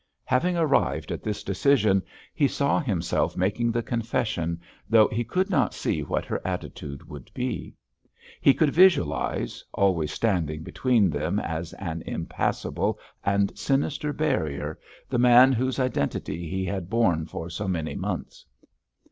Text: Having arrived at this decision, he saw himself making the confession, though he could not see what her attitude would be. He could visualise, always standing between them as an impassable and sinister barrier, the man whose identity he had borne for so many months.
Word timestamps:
Having 0.25 0.57
arrived 0.57 1.11
at 1.11 1.21
this 1.21 1.43
decision, 1.43 2.01
he 2.33 2.47
saw 2.47 2.79
himself 2.79 3.37
making 3.37 3.71
the 3.71 3.83
confession, 3.83 4.59
though 4.89 5.07
he 5.09 5.23
could 5.23 5.47
not 5.51 5.75
see 5.75 6.01
what 6.01 6.25
her 6.25 6.41
attitude 6.43 7.07
would 7.07 7.29
be. 7.35 7.75
He 8.41 8.55
could 8.55 8.71
visualise, 8.71 9.63
always 9.75 10.11
standing 10.11 10.63
between 10.63 11.11
them 11.11 11.37
as 11.37 11.73
an 11.73 12.01
impassable 12.07 12.97
and 13.23 13.55
sinister 13.55 14.11
barrier, 14.11 14.79
the 15.07 15.19
man 15.19 15.53
whose 15.53 15.79
identity 15.79 16.49
he 16.49 16.65
had 16.65 16.89
borne 16.89 17.27
for 17.27 17.47
so 17.51 17.67
many 17.67 17.93
months. 17.93 18.43